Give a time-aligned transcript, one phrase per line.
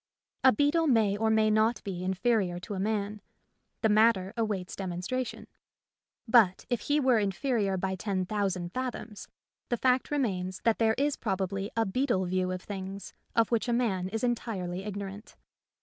[0.43, 3.21] A beetle may or may not be inferior to a man—
[3.83, 5.45] the matter awaits demonstration;
[6.27, 9.27] but if he were in ferior by ten thousand fathoms,
[9.69, 13.73] the fact remains that there is probably a beetle view of things of which a
[13.73, 15.35] man is entirely igno rant.